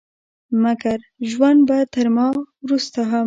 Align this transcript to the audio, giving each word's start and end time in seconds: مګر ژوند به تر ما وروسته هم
مګر 0.63 0.97
ژوند 1.29 1.59
به 1.67 1.77
تر 1.93 2.07
ما 2.15 2.27
وروسته 2.65 2.99
هم 3.09 3.19